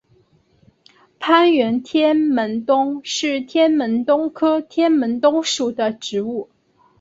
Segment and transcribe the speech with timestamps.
[1.19, 6.49] 攀援天门冬是天门冬科天门冬属的植物。